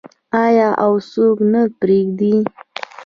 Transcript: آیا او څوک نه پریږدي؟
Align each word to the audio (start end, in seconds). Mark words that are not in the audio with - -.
آیا 0.43 0.67
او 0.83 0.93
څوک 1.11 1.37
نه 1.51 1.61
پریږدي؟ 1.79 2.35